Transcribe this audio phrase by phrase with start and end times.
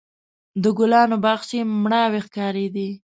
[0.63, 2.89] د ګلانو باغچې مړاوې ښکارېدې.